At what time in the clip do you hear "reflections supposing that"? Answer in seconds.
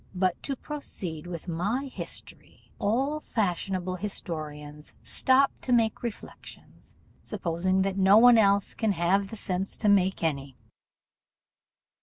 6.01-7.99